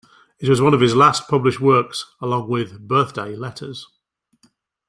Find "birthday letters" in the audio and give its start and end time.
2.87-3.87